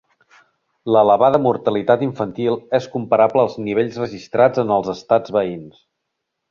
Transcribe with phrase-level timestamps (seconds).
[0.95, 5.83] L'elevada mortalitat infantil és comparable als nivells registrats en els estats veïns.